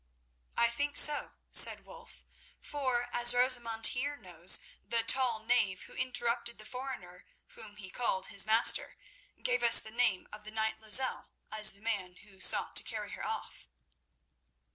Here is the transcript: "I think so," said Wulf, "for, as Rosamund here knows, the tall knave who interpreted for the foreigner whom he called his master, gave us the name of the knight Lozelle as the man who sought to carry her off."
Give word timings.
"I 0.57 0.67
think 0.71 0.97
so," 0.97 1.33
said 1.51 1.85
Wulf, 1.85 2.23
"for, 2.59 3.05
as 3.13 3.35
Rosamund 3.35 3.85
here 3.85 4.17
knows, 4.17 4.59
the 4.83 5.03
tall 5.03 5.41
knave 5.43 5.83
who 5.83 5.93
interpreted 5.93 6.57
for 6.57 6.63
the 6.63 6.67
foreigner 6.67 7.25
whom 7.49 7.75
he 7.75 7.91
called 7.91 8.25
his 8.25 8.43
master, 8.43 8.97
gave 9.43 9.61
us 9.61 9.79
the 9.79 9.91
name 9.91 10.27
of 10.33 10.43
the 10.43 10.49
knight 10.49 10.81
Lozelle 10.81 11.29
as 11.51 11.73
the 11.73 11.81
man 11.81 12.15
who 12.15 12.39
sought 12.39 12.75
to 12.77 12.83
carry 12.83 13.11
her 13.11 13.23
off." 13.23 13.67